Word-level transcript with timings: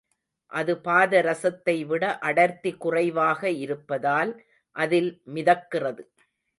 அது 0.51 0.73
பாதரசத்தை 0.77 1.75
விட 1.85 2.03
அடர்த்தி 2.21 2.71
குறைவாக 2.77 3.49
இருப்பதால் 3.63 4.33
அதில் 4.75 5.11
மிதக்கிறது. 5.33 6.03